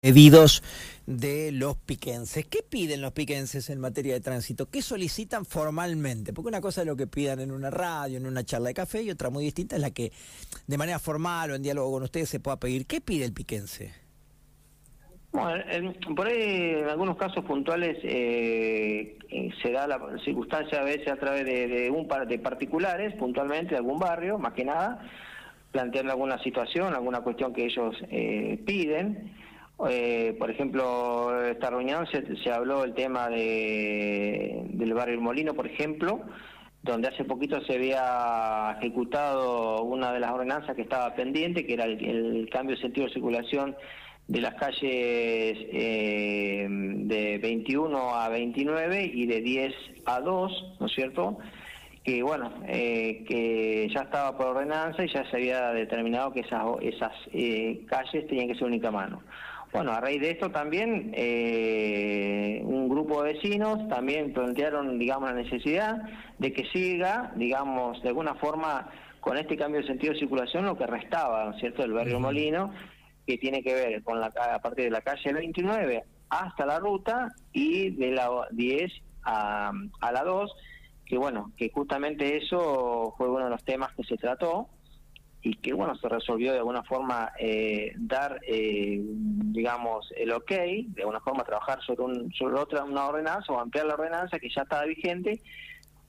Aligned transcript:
pedidos 0.00 0.62
de 1.06 1.50
los 1.50 1.76
piquenses. 1.76 2.46
¿Qué 2.46 2.60
piden 2.62 3.02
los 3.02 3.12
piquenses 3.12 3.68
en 3.70 3.80
materia 3.80 4.14
de 4.14 4.20
tránsito? 4.20 4.66
¿Qué 4.70 4.80
solicitan 4.80 5.44
formalmente? 5.44 6.32
Porque 6.32 6.48
una 6.48 6.60
cosa 6.60 6.82
es 6.82 6.86
lo 6.86 6.96
que 6.96 7.06
pidan 7.06 7.40
en 7.40 7.50
una 7.50 7.70
radio, 7.70 8.18
en 8.18 8.26
una 8.26 8.44
charla 8.44 8.68
de 8.68 8.74
café, 8.74 9.02
y 9.02 9.10
otra 9.10 9.30
muy 9.30 9.44
distinta 9.44 9.76
es 9.76 9.82
la 9.82 9.90
que 9.90 10.12
de 10.66 10.78
manera 10.78 10.98
formal 10.98 11.50
o 11.50 11.54
en 11.56 11.62
diálogo 11.62 11.90
con 11.90 12.02
ustedes 12.04 12.28
se 12.28 12.38
pueda 12.38 12.58
pedir. 12.58 12.86
¿Qué 12.86 13.00
pide 13.00 13.24
el 13.24 13.32
piquense? 13.32 13.92
Bueno, 15.32 15.92
por 16.16 16.26
ahí 16.26 16.80
en 16.80 16.88
algunos 16.88 17.16
casos 17.16 17.44
puntuales 17.44 17.98
eh, 18.02 19.18
eh, 19.30 19.50
se 19.62 19.72
da 19.72 19.86
la 19.86 20.00
circunstancia 20.24 20.80
a 20.80 20.84
veces 20.84 21.08
a 21.08 21.16
través 21.16 21.44
de, 21.44 21.90
un 21.90 22.06
par 22.08 22.26
de 22.26 22.38
particulares, 22.38 23.14
puntualmente 23.14 23.70
de 23.70 23.76
algún 23.76 23.98
barrio, 23.98 24.38
más 24.38 24.54
que 24.54 24.64
nada, 24.64 25.02
planteando 25.72 26.12
alguna 26.12 26.42
situación, 26.42 26.94
alguna 26.94 27.20
cuestión 27.20 27.52
que 27.52 27.66
ellos 27.66 27.96
eh, 28.10 28.62
piden. 28.64 29.47
Eh, 29.86 30.34
por 30.38 30.50
ejemplo, 30.50 31.44
esta 31.46 31.70
reunión 31.70 32.06
se, 32.08 32.36
se 32.42 32.50
habló 32.50 32.82
el 32.82 32.94
tema 32.94 33.28
de, 33.28 34.62
del 34.70 34.92
barrio 34.94 35.20
Molino, 35.20 35.54
por 35.54 35.66
ejemplo, 35.66 36.22
donde 36.82 37.08
hace 37.08 37.24
poquito 37.24 37.60
se 37.64 37.74
había 37.74 38.76
ejecutado 38.80 39.82
una 39.82 40.12
de 40.12 40.20
las 40.20 40.32
ordenanzas 40.32 40.74
que 40.74 40.82
estaba 40.82 41.14
pendiente, 41.14 41.64
que 41.64 41.74
era 41.74 41.84
el, 41.84 42.48
cambio 42.50 42.74
de 42.76 42.82
sentido 42.82 43.06
de 43.06 43.12
circulación 43.12 43.76
de 44.26 44.40
las 44.40 44.54
calles 44.54 44.82
eh, 44.82 46.66
de 46.68 47.38
21 47.38 48.14
a 48.14 48.28
29 48.28 49.10
y 49.14 49.26
de 49.26 49.40
10 49.40 49.74
a 50.06 50.20
2, 50.20 50.76
¿no 50.80 50.86
es 50.86 50.92
cierto? 50.92 51.38
Que 52.04 52.22
bueno, 52.22 52.52
eh, 52.66 53.24
que 53.28 53.88
ya 53.94 54.02
estaba 54.02 54.36
por 54.36 54.48
ordenanza 54.48 55.04
y 55.04 55.12
ya 55.12 55.28
se 55.30 55.36
había 55.36 55.72
determinado 55.72 56.32
que 56.32 56.40
esas, 56.40 56.62
esas 56.80 57.12
eh, 57.32 57.84
calles 57.86 58.26
tenían 58.26 58.48
que 58.48 58.54
ser 58.54 58.64
única 58.64 58.90
mano. 58.90 59.22
Bueno, 59.72 59.92
a 59.92 60.00
raíz 60.00 60.20
de 60.20 60.30
esto 60.30 60.50
también 60.50 61.12
eh, 61.14 62.62
un 62.64 62.88
grupo 62.88 63.22
de 63.22 63.34
vecinos 63.34 63.86
también 63.88 64.32
plantearon, 64.32 64.98
digamos, 64.98 65.30
la 65.30 65.36
necesidad 65.36 66.02
de 66.38 66.52
que 66.52 66.64
siga, 66.70 67.32
digamos, 67.36 68.02
de 68.02 68.08
alguna 68.08 68.34
forma 68.36 68.90
con 69.20 69.36
este 69.36 69.56
cambio 69.56 69.82
de 69.82 69.86
sentido 69.86 70.14
de 70.14 70.20
circulación 70.20 70.64
lo 70.64 70.78
que 70.78 70.86
restaba, 70.86 71.52
¿cierto?, 71.58 71.82
del 71.82 71.92
barrio 71.92 72.18
Molino, 72.18 72.72
que 73.26 73.36
tiene 73.36 73.62
que 73.62 73.74
ver 73.74 74.02
con 74.02 74.20
la 74.20 74.28
a 74.28 74.58
partir 74.60 74.86
de 74.86 74.90
la 74.90 75.02
calle 75.02 75.34
29 75.34 76.02
hasta 76.30 76.64
la 76.64 76.78
ruta 76.78 77.28
y 77.52 77.90
de 77.90 78.12
la 78.12 78.30
10 78.50 78.90
a, 79.24 79.70
a 80.00 80.12
la 80.12 80.24
2, 80.24 80.50
que 81.04 81.18
bueno, 81.18 81.52
que 81.58 81.70
justamente 81.70 82.38
eso 82.38 83.14
fue 83.18 83.28
uno 83.28 83.44
de 83.44 83.50
los 83.50 83.64
temas 83.64 83.92
que 83.94 84.04
se 84.04 84.16
trató 84.16 84.68
y 85.42 85.54
que 85.56 85.72
bueno 85.72 85.94
se 85.96 86.08
resolvió 86.08 86.52
de 86.52 86.58
alguna 86.58 86.82
forma 86.82 87.32
eh, 87.38 87.92
dar 87.96 88.40
eh, 88.46 89.00
digamos 89.00 90.10
el 90.16 90.32
ok 90.32 90.50
de 90.50 91.02
alguna 91.02 91.20
forma 91.20 91.44
trabajar 91.44 91.80
sobre 91.82 92.02
un 92.02 92.32
sobre 92.32 92.58
otra 92.58 92.84
una 92.84 93.06
ordenanza 93.06 93.52
o 93.52 93.60
ampliar 93.60 93.86
la 93.86 93.94
ordenanza 93.94 94.38
que 94.38 94.50
ya 94.50 94.62
estaba 94.62 94.84
vigente 94.84 95.40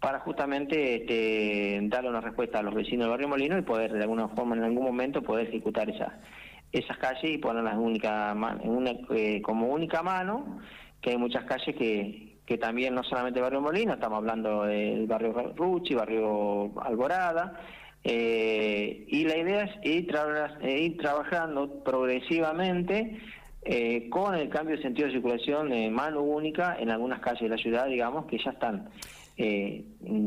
para 0.00 0.18
justamente 0.20 0.96
este, 0.96 1.78
darle 1.84 2.10
una 2.10 2.20
respuesta 2.20 2.58
a 2.58 2.62
los 2.62 2.74
vecinos 2.74 3.04
del 3.04 3.10
barrio 3.10 3.28
Molino 3.28 3.56
y 3.56 3.62
poder 3.62 3.92
de 3.92 4.02
alguna 4.02 4.26
forma 4.28 4.56
en 4.56 4.64
algún 4.64 4.84
momento 4.84 5.22
poder 5.22 5.48
ejecutar 5.48 5.88
esas 5.88 6.12
esas 6.72 6.96
calles 6.98 7.34
y 7.34 7.38
ponerlas 7.38 7.76
única 7.76 8.34
una, 8.64 8.92
eh, 9.14 9.40
como 9.40 9.68
única 9.68 10.02
mano 10.02 10.58
que 11.00 11.10
hay 11.10 11.16
muchas 11.16 11.44
calles 11.44 11.76
que 11.76 12.32
que 12.44 12.58
también 12.58 12.92
no 12.92 13.04
solamente 13.04 13.40
barrio 13.40 13.60
Molino 13.60 13.94
estamos 13.94 14.18
hablando 14.18 14.64
del 14.64 15.06
barrio 15.06 15.32
Ruchi 15.54 15.94
barrio 15.94 16.72
Alborada 16.82 17.54
eh, 18.04 19.04
y 19.06 19.24
la 19.24 19.36
idea 19.36 19.64
es 19.64 19.86
ir, 19.86 20.14
eh, 20.62 20.80
ir 20.80 20.96
trabajando 20.98 21.82
progresivamente 21.84 23.18
eh, 23.64 24.08
con 24.10 24.34
el 24.34 24.48
cambio 24.48 24.76
de 24.76 24.82
sentido 24.82 25.06
de 25.06 25.14
circulación 25.14 25.70
de 25.70 25.88
mano 25.88 26.20
única 26.22 26.76
en 26.80 26.90
algunas 26.90 27.20
calles 27.20 27.42
de 27.42 27.48
la 27.48 27.56
ciudad, 27.56 27.86
digamos, 27.86 28.26
que 28.26 28.38
ya 28.38 28.50
están 28.50 28.88
eh, 29.36 29.84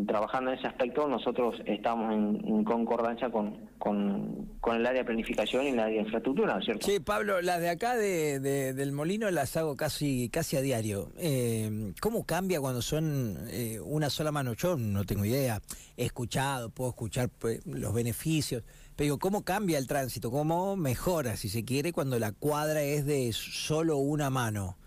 trabajando 0.07 0.51
en 0.51 0.57
ese 0.57 0.67
aspecto, 0.67 1.07
nosotros 1.07 1.61
estamos 1.65 2.11
en, 2.13 2.63
concordancia 2.63 3.29
con, 3.29 3.69
con, 3.77 4.47
el 4.73 4.85
área 4.85 5.01
de 5.01 5.05
planificación 5.05 5.65
y 5.65 5.69
el 5.69 5.79
área 5.79 5.95
de 5.97 6.01
infraestructura, 6.01 6.59
cierto? 6.61 6.87
Sí, 6.87 6.99
Pablo, 6.99 7.41
las 7.41 7.61
de 7.61 7.69
acá 7.69 7.95
de, 7.95 8.39
del 8.39 8.91
Molino 8.91 9.29
las 9.29 9.55
hago 9.57 9.75
casi 9.75 10.29
casi 10.29 10.57
a 10.57 10.61
diario. 10.61 11.11
Eh, 11.17 11.93
¿Cómo 12.01 12.25
cambia 12.25 12.59
cuando 12.59 12.81
son 12.81 13.37
eh, 13.49 13.79
una 13.79 14.09
sola 14.09 14.31
mano? 14.31 14.53
Yo 14.53 14.75
no 14.75 15.03
tengo 15.03 15.23
idea. 15.23 15.61
He 15.97 16.05
escuchado, 16.05 16.71
puedo 16.71 16.89
escuchar 16.89 17.29
pues, 17.29 17.65
los 17.65 17.93
beneficios, 17.93 18.63
pero 18.95 19.19
¿cómo 19.19 19.43
cambia 19.43 19.77
el 19.77 19.87
tránsito? 19.87 20.31
¿Cómo 20.31 20.75
mejora, 20.75 21.37
si 21.37 21.49
se 21.49 21.63
quiere, 21.63 21.93
cuando 21.93 22.17
la 22.17 22.31
cuadra 22.31 22.81
es 22.81 23.05
de 23.05 23.31
solo 23.33 23.97
una 23.97 24.31
mano? 24.31 24.77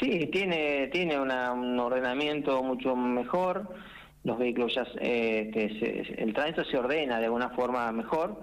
Sí, 0.00 0.28
tiene, 0.32 0.88
tiene 0.88 1.18
un 1.18 1.78
ordenamiento 1.78 2.62
mucho 2.62 2.94
mejor. 2.94 3.68
Los 4.24 4.38
vehículos 4.38 4.74
ya, 4.74 4.86
eh, 5.00 5.50
el 6.18 6.32
tránsito 6.34 6.64
se 6.64 6.76
ordena 6.76 7.18
de 7.18 7.26
alguna 7.26 7.50
forma 7.50 7.90
mejor. 7.92 8.40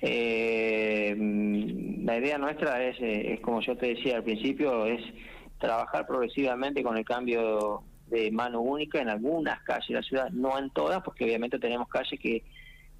Eh, 0.00 1.14
la 2.04 2.18
idea 2.18 2.38
nuestra 2.38 2.82
es, 2.82 3.00
eh, 3.00 3.34
es, 3.34 3.40
como 3.40 3.60
yo 3.60 3.76
te 3.76 3.94
decía 3.94 4.16
al 4.16 4.24
principio, 4.24 4.86
es 4.86 5.02
trabajar 5.58 6.06
progresivamente 6.06 6.82
con 6.82 6.96
el 6.96 7.04
cambio 7.04 7.82
de 8.06 8.30
mano 8.30 8.60
única 8.60 9.00
en 9.00 9.08
algunas 9.08 9.60
calles 9.62 9.88
de 9.88 9.94
la 9.94 10.02
ciudad, 10.02 10.30
no 10.30 10.58
en 10.58 10.70
todas, 10.70 11.02
porque 11.02 11.24
obviamente 11.24 11.58
tenemos 11.58 11.88
calles 11.88 12.18
que 12.18 12.42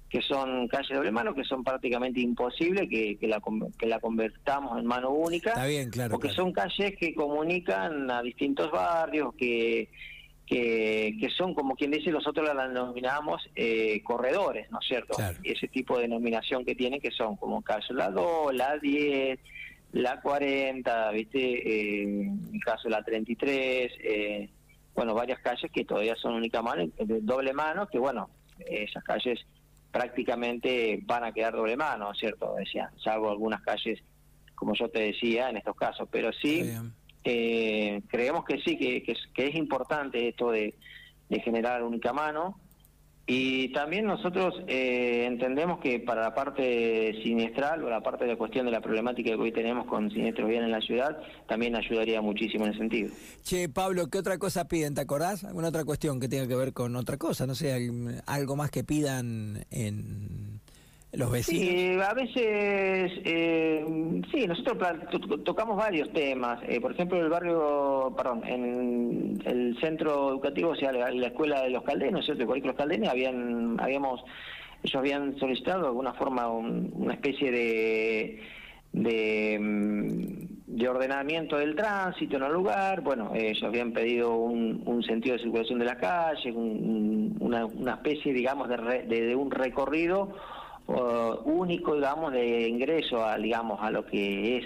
que 0.09 0.21
son 0.21 0.67
calles 0.67 0.97
doble 0.97 1.11
mano, 1.11 1.35
que 1.35 1.43
son 1.43 1.63
prácticamente 1.63 2.19
imposibles 2.19 2.89
que, 2.89 3.17
que, 3.17 3.27
la, 3.27 3.39
que 3.77 3.85
la 3.85 3.99
convertamos 3.99 4.79
en 4.79 4.85
mano 4.85 5.11
única. 5.11 5.51
Está 5.51 5.67
bien, 5.67 5.91
claro. 5.91 6.11
Porque 6.11 6.29
son 6.29 6.51
calles 6.51 6.95
que 6.97 7.13
comunican 7.13 8.09
a 8.09 8.23
distintos 8.23 8.71
barrios, 8.71 9.35
que, 9.35 9.89
que, 10.47 11.15
que 11.19 11.29
son, 11.29 11.53
como 11.53 11.75
quien 11.75 11.91
dice, 11.91 12.09
nosotros 12.09 12.49
la 12.55 12.67
denominamos 12.67 13.47
eh, 13.55 14.01
corredores, 14.03 14.69
¿no 14.71 14.79
es 14.81 14.87
cierto? 14.87 15.15
Ese 15.43 15.67
tipo 15.67 15.95
de 15.97 16.03
denominación 16.03 16.65
que 16.65 16.73
tienen, 16.73 16.99
que 16.99 17.11
son 17.11 17.35
como 17.35 17.61
caso 17.61 17.93
la 17.93 18.09
2, 18.09 18.55
la 18.55 18.79
10, 18.79 19.39
la 19.91 20.19
40, 20.21 21.11
¿viste? 21.11 21.39
Eh, 21.39 22.01
en 22.01 22.49
el 22.51 22.63
caso 22.63 22.85
de 22.85 22.95
la 22.95 23.03
33, 23.03 23.91
eh, 24.03 24.49
bueno, 24.95 25.13
varias 25.13 25.39
calles 25.41 25.71
que 25.71 25.85
todavía 25.85 26.15
son 26.15 26.33
única 26.33 26.63
mano, 26.63 26.87
de 26.97 27.21
doble 27.21 27.53
mano, 27.53 27.87
que 27.87 27.99
bueno, 27.99 28.31
esas 28.57 29.03
calles 29.03 29.39
prácticamente 29.91 30.99
van 31.03 31.23
a 31.23 31.31
quedar 31.31 31.53
doble 31.53 31.75
mano, 31.75 32.13
¿cierto? 32.13 32.55
Decía, 32.55 32.91
salvo 33.03 33.29
algunas 33.29 33.61
calles, 33.61 34.01
como 34.55 34.73
yo 34.75 34.89
te 34.89 34.99
decía, 35.01 35.49
en 35.49 35.57
estos 35.57 35.75
casos, 35.75 36.07
pero 36.11 36.31
sí, 36.31 36.71
eh, 37.23 38.01
creemos 38.07 38.45
que 38.45 38.59
sí, 38.59 38.77
que, 38.77 39.03
que, 39.03 39.47
es, 39.47 39.55
importante 39.55 40.27
esto 40.27 40.51
de, 40.51 40.75
de 41.29 41.39
generar 41.41 41.83
única 41.83 42.13
mano, 42.13 42.59
y 43.31 43.71
también 43.73 44.07
nosotros 44.07 44.55
eh, 44.67 45.25
entendemos 45.27 45.79
que 45.81 45.99
para 45.99 46.23
la 46.23 46.33
parte 46.33 47.13
siniestral 47.21 47.83
o 47.83 47.89
la 47.89 48.01
parte 48.01 48.25
de 48.25 48.31
la 48.31 48.37
cuestión 48.37 48.65
de 48.65 48.71
la 48.71 48.81
problemática 48.81 49.29
que 49.29 49.35
hoy 49.35 49.51
tenemos 49.51 49.85
con 49.85 50.09
siniestros 50.09 50.49
bien 50.49 50.63
en 50.63 50.71
la 50.71 50.81
ciudad, 50.81 51.15
también 51.47 51.75
ayudaría 51.75 52.21
muchísimo 52.21 52.65
en 52.65 52.71
ese 52.71 52.79
sentido. 52.79 53.11
Che, 53.43 53.69
Pablo, 53.69 54.07
¿qué 54.07 54.17
otra 54.17 54.39
cosa 54.39 54.67
piden? 54.67 54.95
¿Te 54.95 55.01
acordás? 55.01 55.43
¿Alguna 55.43 55.67
otra 55.67 55.85
cuestión 55.85 56.19
que 56.19 56.27
tenga 56.27 56.47
que 56.47 56.55
ver 56.55 56.73
con 56.73 56.95
otra 56.95 57.17
cosa? 57.17 57.45
No 57.45 57.53
sé, 57.53 57.91
algo 58.25 58.55
más 58.55 58.71
que 58.71 58.83
pidan 58.83 59.63
en 59.69 60.59
los 61.13 61.31
vecinos. 61.31 61.63
Sí, 61.63 61.99
a 61.99 62.13
veces, 62.13 63.11
eh, 63.25 64.21
sí, 64.31 64.45
nosotros 64.45 64.77
tocamos 65.43 65.77
varios 65.77 66.11
temas. 66.13 66.59
Eh, 66.67 66.79
por 66.79 66.91
ejemplo, 66.91 67.19
el 67.19 67.29
barrio, 67.29 68.13
perdón, 68.15 68.43
en 68.45 69.41
el 69.45 69.77
centro 69.81 70.29
educativo, 70.29 70.71
o 70.71 70.75
sea, 70.75 70.91
la, 70.91 71.27
escuela 71.27 71.63
de 71.63 71.71
los 71.71 71.83
caldenos, 71.83 72.25
¿cierto? 72.25 72.43
El 72.43 72.47
colegio 72.47 72.67
de 72.67 72.73
los 72.73 72.77
caldenos, 72.77 73.09
habían, 73.09 73.77
habíamos, 73.79 74.21
ellos 74.83 74.95
habían 74.95 75.37
solicitado 75.39 75.81
de 75.81 75.87
alguna 75.87 76.13
forma 76.13 76.47
una 76.47 77.13
especie 77.13 77.51
de, 77.51 78.41
de, 78.93 79.57
mm, 79.59 80.75
de, 80.77 80.89
ordenamiento 80.89 81.57
del 81.57 81.75
tránsito 81.75 82.37
en 82.37 82.43
el 82.43 82.53
lugar. 82.53 83.01
Bueno, 83.01 83.31
ellos 83.33 83.63
habían 83.63 83.93
pedido 83.93 84.35
un, 84.35 84.83
un 84.85 85.01
sentido 85.01 85.37
de 85.37 85.41
circulación 85.41 85.79
de 85.79 85.85
la 85.85 85.97
calle, 85.97 86.51
una, 86.51 87.65
una 87.65 87.93
especie, 87.93 88.31
digamos, 88.31 88.69
de, 88.69 89.07
de 89.07 89.35
un 89.35 89.49
recorrido 89.49 90.35
único, 91.45 91.95
digamos, 91.95 92.33
de 92.33 92.67
ingreso 92.67 93.23
a, 93.23 93.37
digamos, 93.37 93.79
a 93.81 93.91
lo 93.91 94.05
que 94.05 94.57
es 94.57 94.65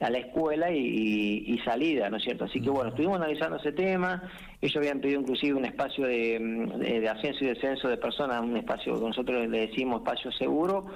a 0.00 0.10
la 0.10 0.18
escuela 0.18 0.70
y, 0.70 1.58
salida, 1.64 2.08
¿no 2.08 2.18
es 2.18 2.22
cierto? 2.22 2.44
Así 2.44 2.60
que 2.60 2.70
bueno, 2.70 2.90
estuvimos 2.90 3.16
analizando 3.16 3.56
ese 3.56 3.72
tema, 3.72 4.22
ellos 4.60 4.76
habían 4.76 5.00
pedido 5.00 5.20
inclusive 5.20 5.54
un 5.54 5.64
espacio 5.64 6.06
de, 6.06 7.08
ascenso 7.10 7.44
y 7.44 7.48
descenso 7.48 7.88
de 7.88 7.96
personas, 7.96 8.40
un 8.42 8.56
espacio 8.56 8.94
que 8.94 9.06
nosotros 9.06 9.48
le 9.48 9.66
decimos 9.66 10.02
espacio 10.02 10.30
seguro, 10.30 10.86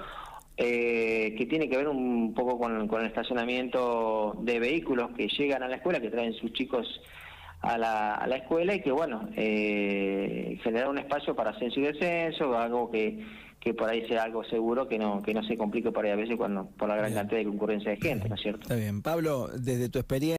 eh, 0.55 1.35
que 1.37 1.45
tiene 1.47 1.67
que 1.67 1.77
ver 1.77 1.89
un 1.89 2.33
poco 2.33 2.57
con, 2.57 2.89
el 2.89 3.05
estacionamiento 3.05 4.35
de 4.39 4.59
vehículos 4.59 5.11
que 5.17 5.27
llegan 5.27 5.63
a 5.63 5.67
la 5.67 5.75
escuela, 5.75 5.99
que 5.99 6.09
traen 6.09 6.33
sus 6.33 6.53
chicos 6.53 7.01
a 7.63 7.77
la, 7.77 8.15
a 8.15 8.27
la 8.27 8.35
escuela 8.35 8.75
y 8.75 8.81
que 8.81 8.91
bueno, 8.91 9.29
eh, 9.35 10.59
generar 10.61 10.89
un 10.89 10.97
espacio 10.97 11.33
para 11.35 11.51
ascenso 11.51 11.79
y 11.79 11.83
descenso, 11.83 12.57
algo 12.57 12.91
que 12.91 13.25
que 13.63 13.73
por 13.73 13.89
ahí 13.89 14.05
sea 14.09 14.23
algo 14.23 14.43
seguro 14.43 14.89
que 14.89 14.99
no 14.99 15.23
que 15.23 15.33
no 15.33 15.41
se 15.41 15.55
complique 15.55 15.89
por 15.89 16.03
ahí 16.03 16.11
a 16.11 16.17
veces 16.17 16.35
cuando 16.35 16.65
por 16.65 16.89
la 16.89 16.97
gran 16.97 17.13
cantidad 17.13 17.39
de 17.39 17.45
concurrencia 17.45 17.91
de 17.91 17.97
gente, 17.97 18.27
¿no 18.27 18.35
es 18.35 18.41
cierto? 18.41 18.63
Está 18.63 18.75
bien. 18.75 19.01
Pablo, 19.01 19.47
desde 19.57 19.87
tu 19.87 19.99
experiencia 19.99 20.31